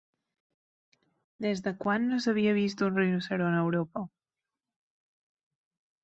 [1.45, 4.03] Des de quan no s'havia vist un rinoceront a Europa?